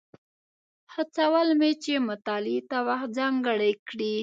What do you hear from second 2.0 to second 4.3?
مطالعې ته وخت ځانګړی کړي.